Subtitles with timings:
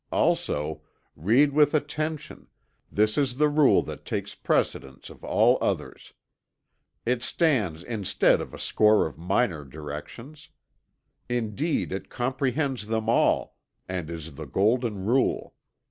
[0.11, 0.81] Also:
[1.15, 2.47] "Read with attention.
[2.91, 6.13] This is the rule that takes precedence of all others.
[7.05, 10.49] It stands instead of a score of minor directions.
[11.29, 15.53] Indeed it comprehends them all, and is the golden rule....